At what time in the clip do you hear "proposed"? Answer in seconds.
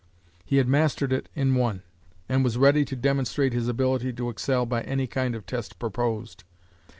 5.77-6.43